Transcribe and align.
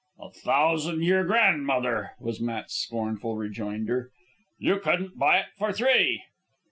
"A 0.19 0.31
thousan' 0.31 1.03
your 1.03 1.23
grandmother," 1.25 2.13
was 2.19 2.41
Matt's 2.41 2.73
scornful 2.73 3.35
rejoinder. 3.37 4.09
"You 4.57 4.79
couldn't 4.79 5.19
buy 5.19 5.41
it 5.41 5.45
for 5.59 5.71
three." 5.71 6.23